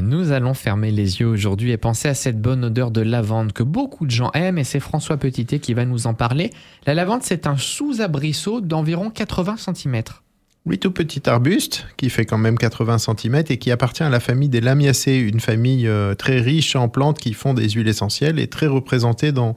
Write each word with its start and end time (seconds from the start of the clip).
Nous 0.00 0.32
allons 0.32 0.54
fermer 0.54 0.90
les 0.90 1.20
yeux 1.20 1.26
aujourd'hui 1.26 1.70
et 1.70 1.76
penser 1.76 2.08
à 2.08 2.14
cette 2.14 2.40
bonne 2.40 2.64
odeur 2.64 2.90
de 2.90 3.02
lavande 3.02 3.52
que 3.52 3.62
beaucoup 3.62 4.06
de 4.06 4.10
gens 4.10 4.30
aiment 4.32 4.56
et 4.56 4.64
c'est 4.64 4.80
François 4.80 5.18
Petitet 5.18 5.58
qui 5.58 5.74
va 5.74 5.84
nous 5.84 6.06
en 6.06 6.14
parler. 6.14 6.50
La 6.86 6.94
lavande, 6.94 7.22
c'est 7.22 7.46
un 7.46 7.58
sous-abrisseau 7.58 8.62
d'environ 8.62 9.10
80 9.10 9.56
cm. 9.58 10.02
Oui, 10.64 10.78
tout 10.78 10.92
petit 10.92 11.28
arbuste 11.28 11.86
qui 11.98 12.08
fait 12.08 12.24
quand 12.24 12.38
même 12.38 12.56
80 12.56 12.98
cm 12.98 13.42
et 13.50 13.58
qui 13.58 13.70
appartient 13.70 14.02
à 14.02 14.08
la 14.08 14.20
famille 14.20 14.48
des 14.48 14.62
Lamiacées, 14.62 15.16
une 15.16 15.40
famille 15.40 15.86
euh, 15.86 16.14
très 16.14 16.40
riche 16.40 16.74
en 16.74 16.88
plantes 16.88 17.18
qui 17.18 17.34
font 17.34 17.52
des 17.52 17.68
huiles 17.68 17.88
essentielles 17.88 18.38
et 18.38 18.46
très 18.46 18.68
représentée 18.68 19.30
dans, 19.32 19.54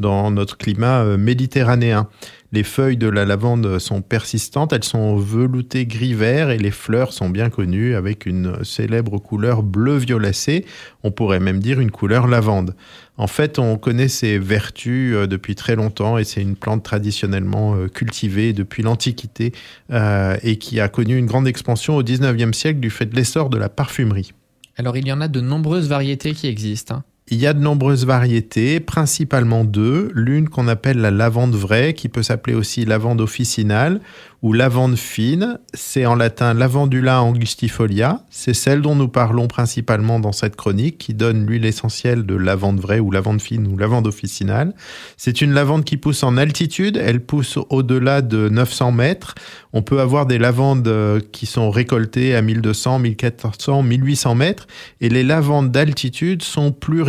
dans 0.00 0.32
notre 0.32 0.56
climat 0.56 1.02
euh, 1.04 1.16
méditerranéen. 1.16 2.08
Les 2.56 2.62
feuilles 2.62 2.96
de 2.96 3.10
la 3.10 3.26
lavande 3.26 3.78
sont 3.78 4.00
persistantes, 4.00 4.72
elles 4.72 4.82
sont 4.82 5.14
veloutées 5.16 5.84
gris-vert 5.84 6.48
et 6.48 6.56
les 6.56 6.70
fleurs 6.70 7.12
sont 7.12 7.28
bien 7.28 7.50
connues 7.50 7.94
avec 7.94 8.24
une 8.24 8.64
célèbre 8.64 9.18
couleur 9.18 9.62
bleu 9.62 9.98
violacé, 9.98 10.64
on 11.02 11.10
pourrait 11.10 11.38
même 11.38 11.58
dire 11.58 11.80
une 11.80 11.90
couleur 11.90 12.26
lavande. 12.26 12.74
En 13.18 13.26
fait, 13.26 13.58
on 13.58 13.76
connaît 13.76 14.08
ses 14.08 14.38
vertus 14.38 15.14
euh, 15.14 15.26
depuis 15.26 15.54
très 15.54 15.76
longtemps 15.76 16.16
et 16.16 16.24
c'est 16.24 16.40
une 16.40 16.56
plante 16.56 16.82
traditionnellement 16.82 17.74
euh, 17.74 17.88
cultivée 17.88 18.54
depuis 18.54 18.82
l'Antiquité 18.82 19.52
et 19.90 20.56
qui 20.56 20.80
a 20.80 20.88
connu 20.88 21.18
une 21.18 21.26
grande 21.26 21.46
expansion 21.46 21.96
au 21.96 22.02
19e 22.02 22.54
siècle 22.54 22.80
du 22.80 22.88
fait 22.88 23.04
de 23.04 23.16
l'essor 23.16 23.50
de 23.50 23.58
la 23.58 23.68
parfumerie. 23.68 24.32
Alors 24.78 24.96
il 24.96 25.06
y 25.06 25.12
en 25.12 25.20
a 25.20 25.28
de 25.28 25.42
nombreuses 25.42 25.90
variétés 25.90 26.32
qui 26.32 26.46
existent. 26.46 26.94
Hein. 26.94 27.04
Il 27.28 27.38
y 27.38 27.48
a 27.48 27.54
de 27.54 27.58
nombreuses 27.58 28.06
variétés, 28.06 28.78
principalement 28.78 29.64
deux. 29.64 30.12
L'une 30.14 30.48
qu'on 30.48 30.68
appelle 30.68 30.98
la 30.98 31.10
lavande 31.10 31.56
vraie, 31.56 31.92
qui 31.92 32.08
peut 32.08 32.22
s'appeler 32.22 32.54
aussi 32.54 32.84
lavande 32.84 33.20
officinale, 33.20 34.00
ou 34.42 34.52
lavande 34.52 34.96
fine, 34.96 35.58
c'est 35.74 36.06
en 36.06 36.14
latin 36.14 36.54
lavandula 36.54 37.20
angustifolia, 37.20 38.20
c'est 38.30 38.54
celle 38.54 38.80
dont 38.80 38.94
nous 38.94 39.08
parlons 39.08 39.48
principalement 39.48 40.20
dans 40.20 40.30
cette 40.30 40.54
chronique, 40.54 40.98
qui 40.98 41.14
donne 41.14 41.44
l'huile 41.46 41.64
essentielle 41.64 42.24
de 42.26 42.36
lavande 42.36 42.78
vraie 42.78 43.00
ou 43.00 43.10
lavande 43.10 43.40
fine 43.40 43.66
ou 43.66 43.76
lavande 43.76 44.06
officinale. 44.06 44.72
C'est 45.16 45.40
une 45.40 45.52
lavande 45.52 45.84
qui 45.84 45.96
pousse 45.96 46.22
en 46.22 46.36
altitude, 46.36 46.96
elle 46.96 47.24
pousse 47.24 47.58
au-delà 47.70 48.22
de 48.22 48.48
900 48.48 48.92
mètres. 48.92 49.34
On 49.72 49.82
peut 49.82 50.00
avoir 50.00 50.26
des 50.26 50.38
lavandes 50.38 50.86
euh, 50.86 51.18
qui 51.32 51.46
sont 51.46 51.70
récoltées 51.70 52.36
à 52.36 52.42
1200, 52.42 53.00
1400, 53.00 53.82
1800 53.82 54.34
mètres, 54.36 54.68
et 55.00 55.08
les 55.08 55.24
lavandes 55.24 55.72
d'altitude 55.72 56.42
sont 56.42 56.70
plus 56.70 57.02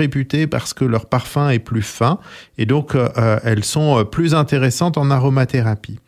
parce 0.50 0.74
que 0.74 0.86
leur 0.86 1.06
parfum 1.06 1.50
est 1.50 1.60
plus 1.60 1.82
fin, 1.82 2.20
et 2.58 2.66
donc 2.66 2.96
euh, 2.96 3.10
euh, 3.18 3.40
elles 3.44 3.64
sont 3.64 4.06
plus 4.06 4.34
intéressantes 4.36 4.98
en 4.98 5.12
aromathérapie. 5.12 6.00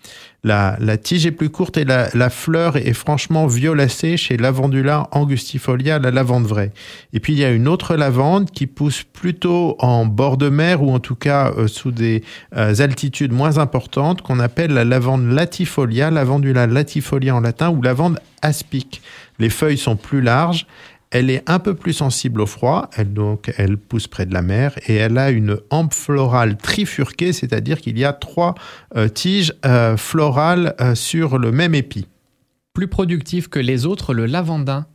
La, 0.43 0.77
tige 0.97 1.25
est 1.25 1.31
plus 1.31 1.49
courte 1.49 1.75
et 1.75 1.83
la, 1.83 2.29
fleur 2.29 2.77
est 2.77 2.93
franchement 2.93 3.45
violacée 3.45 4.15
chez 4.15 4.37
Lavandula 4.37 5.09
angustifolia, 5.11 5.99
la 5.99 6.11
lavande 6.11 6.45
vraie. 6.45 6.71
Et 7.11 7.19
puis 7.19 7.33
il 7.33 7.39
y 7.39 7.43
a 7.43 7.51
une 7.51 7.67
autre 7.67 7.95
lavande 7.95 8.49
qui 8.49 8.65
pousse 8.65 9.03
plutôt 9.03 9.75
en 9.79 10.05
bord 10.05 10.37
de 10.37 10.47
mer 10.47 10.81
ou 10.81 10.93
en 10.93 10.99
tout 10.99 11.15
cas 11.15 11.51
euh, 11.57 11.67
sous 11.67 11.91
des 11.91 12.23
euh, 12.55 12.73
altitudes 12.79 13.33
moins 13.33 13.57
importantes 13.57 14.21
qu'on 14.21 14.39
appelle 14.39 14.71
la 14.71 14.85
lavande 14.85 15.29
latifolia, 15.29 16.09
Lavandula 16.09 16.67
latifolia 16.67 17.35
en 17.35 17.41
latin 17.41 17.69
ou 17.69 17.81
lavande 17.81 18.17
aspic. 18.41 19.01
Les 19.39 19.49
feuilles 19.49 19.77
sont 19.77 19.97
plus 19.97 20.21
larges, 20.21 20.67
elle 21.11 21.29
est 21.29 21.43
un 21.49 21.59
peu 21.59 21.73
plus 21.73 21.93
sensible 21.93 22.41
au 22.41 22.45
froid, 22.45 22.89
elle, 22.95 23.13
donc 23.13 23.51
elle 23.57 23.77
pousse 23.77 24.07
près 24.07 24.25
de 24.25 24.33
la 24.33 24.41
mer 24.41 24.73
et 24.87 24.95
elle 24.95 25.17
a 25.17 25.31
une 25.31 25.57
hampe 25.71 25.93
florale 25.93 26.57
trifurquée, 26.57 27.33
c'est-à-dire 27.33 27.81
qu'il 27.81 27.97
y 27.97 28.05
a 28.05 28.13
trois 28.13 28.55
euh, 28.95 29.07
tiges 29.07 29.53
euh, 29.65 29.97
florales 29.97 30.75
euh, 30.79 30.93
sur 30.95 31.37
le 31.39 31.51
même 31.51 31.73
épi. 31.73 32.07
Plus 32.73 32.87
productif 32.87 33.47
que 33.47 33.59
les 33.59 33.85
autres, 33.85 34.13
le 34.13 34.27
lavandin 34.27 34.85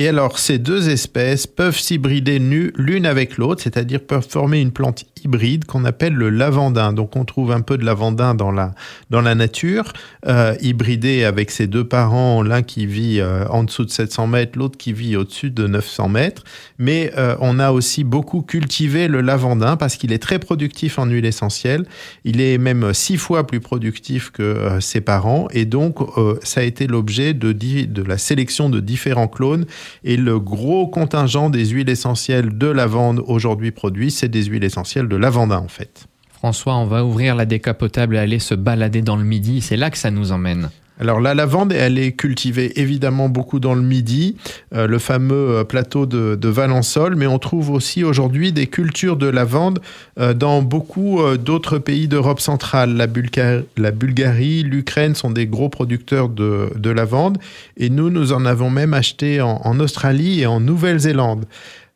et 0.00 0.08
alors, 0.08 0.38
ces 0.38 0.58
deux 0.58 0.88
espèces 0.88 1.46
peuvent 1.46 1.78
s'hybrider 1.78 2.38
l'une 2.38 3.04
avec 3.04 3.36
l'autre, 3.36 3.62
c'est-à-dire 3.62 4.00
peuvent 4.00 4.26
former 4.26 4.58
une 4.58 4.72
plante 4.72 5.04
hybride 5.22 5.66
qu'on 5.66 5.84
appelle 5.84 6.14
le 6.14 6.30
lavandin. 6.30 6.94
Donc, 6.94 7.16
on 7.16 7.26
trouve 7.26 7.52
un 7.52 7.60
peu 7.60 7.76
de 7.76 7.84
lavandin 7.84 8.34
dans 8.34 8.50
la, 8.50 8.72
dans 9.10 9.20
la 9.20 9.34
nature, 9.34 9.92
euh, 10.26 10.54
hybridé 10.62 11.24
avec 11.24 11.50
ses 11.50 11.66
deux 11.66 11.86
parents, 11.86 12.42
l'un 12.42 12.62
qui 12.62 12.86
vit 12.86 13.20
euh, 13.20 13.46
en 13.48 13.62
dessous 13.62 13.84
de 13.84 13.90
700 13.90 14.26
mètres, 14.26 14.58
l'autre 14.58 14.78
qui 14.78 14.94
vit 14.94 15.16
au-dessus 15.16 15.50
de 15.50 15.66
900 15.66 16.08
mètres. 16.08 16.44
Mais 16.78 17.12
euh, 17.18 17.36
on 17.40 17.58
a 17.58 17.70
aussi 17.70 18.02
beaucoup 18.02 18.40
cultivé 18.40 19.06
le 19.06 19.20
lavandin 19.20 19.76
parce 19.76 19.96
qu'il 19.96 20.14
est 20.14 20.22
très 20.22 20.38
productif 20.38 20.98
en 20.98 21.04
huile 21.04 21.26
essentielle. 21.26 21.84
Il 22.24 22.40
est 22.40 22.56
même 22.56 22.94
six 22.94 23.18
fois 23.18 23.46
plus 23.46 23.60
productif 23.60 24.30
que 24.30 24.78
ses 24.80 25.02
parents. 25.02 25.46
Et 25.52 25.66
donc, 25.66 25.98
ça 26.42 26.60
a 26.60 26.64
été 26.64 26.86
l'objet 26.86 27.34
de, 27.34 27.52
de 27.52 28.02
la 28.02 28.16
sélection 28.16 28.70
de 28.70 28.80
différents 28.80 29.28
clones 29.28 29.66
et 30.04 30.16
le 30.16 30.38
gros 30.38 30.88
contingent 30.88 31.50
des 31.50 31.66
huiles 31.66 31.88
essentielles 31.90 32.56
de 32.56 32.66
lavande 32.66 33.22
aujourd'hui 33.26 33.70
produit, 33.70 34.10
c'est 34.10 34.28
des 34.28 34.44
huiles 34.44 34.64
essentielles 34.64 35.08
de 35.08 35.16
lavandin 35.16 35.58
en 35.58 35.68
fait. 35.68 36.06
François, 36.30 36.76
on 36.76 36.86
va 36.86 37.04
ouvrir 37.04 37.34
la 37.36 37.44
décapotable 37.44 38.16
et 38.16 38.18
aller 38.18 38.38
se 38.38 38.54
balader 38.54 39.02
dans 39.02 39.16
le 39.16 39.24
midi. 39.24 39.60
C'est 39.60 39.76
là 39.76 39.90
que 39.90 39.98
ça 39.98 40.10
nous 40.10 40.32
emmène. 40.32 40.70
Alors 41.00 41.18
la 41.18 41.32
lavande, 41.32 41.72
elle 41.72 41.98
est 41.98 42.12
cultivée 42.12 42.78
évidemment 42.78 43.30
beaucoup 43.30 43.58
dans 43.58 43.74
le 43.74 43.80
Midi, 43.80 44.36
euh, 44.74 44.86
le 44.86 44.98
fameux 44.98 45.56
euh, 45.56 45.64
plateau 45.64 46.04
de, 46.04 46.34
de, 46.34 46.48
Valençol, 46.48 47.16
mais 47.16 47.26
on 47.26 47.38
trouve 47.38 47.70
aussi 47.70 48.04
aujourd'hui 48.04 48.52
des 48.52 48.66
cultures 48.66 49.16
de 49.16 49.26
lavande 49.26 49.80
euh, 50.18 50.34
dans 50.34 50.60
beaucoup 50.60 51.22
d'autres 51.38 51.78
pays 51.78 52.06
d'Europe 52.06 52.38
centrale. 52.38 52.94
La, 52.96 53.06
Bulgarie, 53.06 54.62
l'Ukraine 54.62 55.14
sont 55.14 55.30
des 55.30 55.46
gros 55.46 55.70
producteurs 55.70 56.28
de, 56.28 56.70
de, 56.76 56.90
lavande, 56.90 57.38
et 57.78 57.88
nous, 57.88 58.10
nous 58.10 58.34
en 58.34 58.44
avons 58.44 58.68
même 58.68 58.92
acheté 58.92 59.40
en 59.40 59.80
Australie 59.80 60.42
et 60.42 60.46
en 60.46 60.60
Nouvelle-Zélande. 60.60 61.46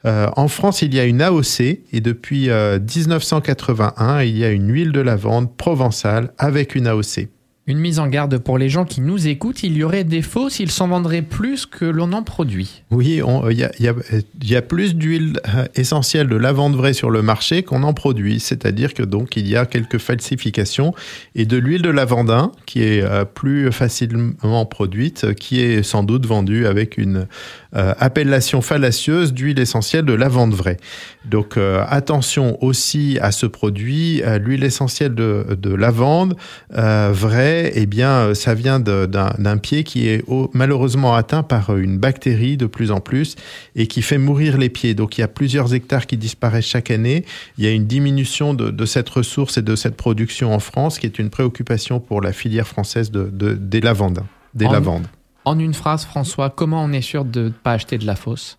en 0.05 0.49
France, 0.49 0.81
il 0.81 0.95
y 0.95 1.01
a 1.01 1.05
une 1.05 1.21
AOC 1.21 1.61
et 1.61 2.01
depuis 2.01 2.49
1981, 2.49 4.23
il 4.23 4.39
y 4.39 4.45
a 4.45 4.51
une 4.51 4.73
huile 4.73 4.93
de 4.93 5.01
lavande 5.01 5.55
provençale 5.55 6.33
avec 6.39 6.75
une 6.75 6.87
AOC. 6.87 7.29
Une 7.67 7.79
mise 7.79 7.99
en 7.99 8.09
garde 8.09 8.37
pour 8.37 8.59
les 8.59 8.69
gens 8.69 8.85
qui 8.85 9.01
nous 9.01 9.27
écoutent, 9.27 9.63
il 9.63 9.75
y 9.75 9.85
aurait 9.85 10.05
des 10.05 10.21
faux 10.21 10.51
s'ils 10.51 10.71
s'en 10.71 10.89
vendraient 10.89 11.23
plus 11.23 11.65
que 11.65 11.87
l'on 11.87 12.13
en 12.13 12.23
produit. 12.23 12.83
Oui, 12.91 13.23
il 13.51 13.59
y, 13.59 14.55
a, 14.55 14.63
plus 14.63 14.95
d'huile 14.95 15.41
euh, 15.49 15.65
essentielle 15.75 16.29
de 16.29 16.37
lavande 16.37 16.77
vraie 16.77 16.93
sur 16.93 17.09
le 17.09 17.23
marché 17.23 17.63
qu'on 17.63 17.83
en 17.83 17.95
produit, 17.95 18.39
c'est-à-dire 18.39 18.93
que 18.93 19.03
donc 19.03 19.37
il 19.37 19.49
y 19.49 19.57
a 19.57 19.65
quelques 19.65 19.97
falsifications 19.97 20.93
et 21.35 21.47
de 21.47 21.57
l'huile 21.57 21.81
de 21.81 21.89
lavandin 21.89 22.53
qui 22.67 22.83
est 22.83 23.03
euh, 23.03 23.25
plus 23.25 23.73
facilement 23.73 24.67
produite, 24.67 25.35
qui 25.35 25.63
est 25.63 25.83
sans 25.83 26.03
doute 26.03 26.27
vendue 26.27 26.67
avec 26.67 26.99
une 26.99 27.27
euh, 27.75 27.95
appellation 27.99 28.61
fallacieuse 28.61 29.33
d'huile 29.33 29.59
essentielle 29.59 30.05
de 30.05 30.13
lavande 30.13 30.53
vraie. 30.53 30.77
Donc 31.25 31.57
attention 31.89 32.63
aussi 32.63 33.19
à 33.23 33.33
ce 33.33 33.47
produit, 33.47 34.23
l'huile 34.39 34.65
essentielle 34.65 35.15
de 35.15 35.75
lavande 35.75 36.37
vraie 36.71 37.54
eh 37.75 37.87
bien, 37.87 38.11
euh, 38.11 38.35
ça 38.35 38.55
vient 38.55 38.81
d'un 38.81 39.59
pied 39.59 39.85
qui 39.85 40.09
est 40.09 40.25
malheureusement 40.53 41.15
atteint 41.15 41.43
par 41.43 41.71
euh, 41.71 41.79
une 41.79 41.99
bactérie 41.99 42.57
de 42.57 42.67
plus 42.67 42.91
en 42.91 43.01
plus 43.01 43.37
et 43.77 43.87
qui 43.87 44.03
fait 44.03 44.19
mourir 44.19 44.59
les 44.59 44.69
pieds. 44.69 44.95
Donc, 44.95 45.19
il 45.19 45.21
y 45.21 45.25
a 45.25 45.29
plusieurs 45.29 45.75
hectares 45.75 46.07
qui 46.07 46.17
disparaissent 46.17 46.67
chaque 46.67 46.91
année. 46.91 47.25
Il 47.59 47.65
y 47.65 47.67
a 47.67 47.71
une 47.71 47.87
diminution 47.87 48.55
de, 48.55 48.85
cette 48.87 49.09
ressource 49.09 49.59
et 49.59 49.63
de 49.63 49.77
cette 49.77 49.97
production 49.97 50.55
en 50.55 50.59
France, 50.59 50.99
qui 50.99 51.07
est 51.07 51.19
une 51.19 51.31
préoccupation 51.31 52.01
pour 52.01 52.21
la 52.21 52.33
filière 52.33 52.67
française 52.67 53.11
de, 53.11 53.31
des 53.31 53.81
lavandes. 53.81 54.25
Des 54.55 54.67
en, 54.67 54.73
lavandes. 54.73 55.07
En 55.45 55.59
une 55.59 55.75
phrase, 55.75 56.05
François, 56.05 56.51
comment 56.51 56.83
on 56.85 56.93
est 56.93 57.03
sûr 57.03 57.25
de 57.25 57.45
ne 57.45 57.49
pas 57.51 57.73
acheter 57.73 57.99
de 57.99 58.07
la 58.07 58.17
fausse 58.17 58.57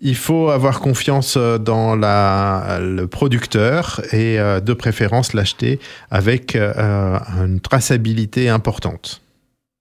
il 0.00 0.16
faut 0.16 0.50
avoir 0.50 0.80
confiance 0.80 1.36
euh, 1.36 1.58
dans 1.58 1.94
le 1.96 3.06
producteur 3.06 4.00
et 4.12 4.38
euh, 4.38 4.60
de 4.60 4.72
préférence 4.72 5.32
l'acheter 5.32 5.80
avec 6.10 6.56
euh, 6.56 7.18
une 7.44 7.60
traçabilité 7.60 8.48
importante. 8.48 9.22